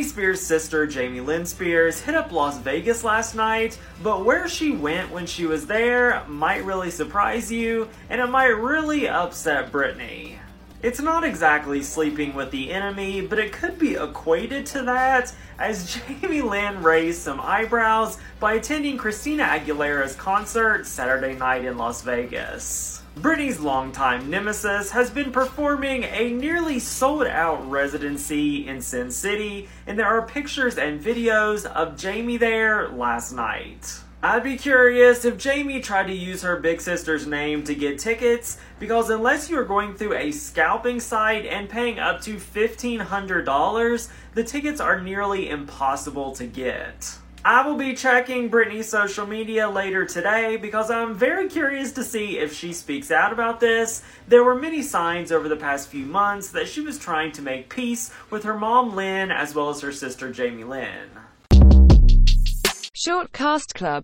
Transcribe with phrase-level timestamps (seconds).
[0.00, 4.70] Britney Spears' sister, Jamie Lynn Spears, hit up Las Vegas last night, but where she
[4.70, 10.38] went when she was there might really surprise you, and it might really upset Britney.
[10.82, 15.94] It's not exactly sleeping with the enemy, but it could be equated to that, as
[16.20, 23.02] Jamie Lynn raised some eyebrows by attending Christina Aguilera's concert Saturday night in Las Vegas.
[23.14, 29.98] Britney's longtime nemesis has been performing a nearly sold out residency in Sin City, and
[29.98, 34.00] there are pictures and videos of Jamie there last night.
[34.22, 38.58] I'd be curious if Jamie tried to use her big sister's name to get tickets,
[38.78, 44.78] because unless you're going through a scalping site and paying up to $1,500, the tickets
[44.78, 47.16] are nearly impossible to get.
[47.46, 52.36] I will be checking Britney's social media later today because I'm very curious to see
[52.38, 54.02] if she speaks out about this.
[54.28, 57.70] There were many signs over the past few months that she was trying to make
[57.70, 61.08] peace with her mom Lynn as well as her sister Jamie Lynn.
[63.02, 63.98] Short Cast Club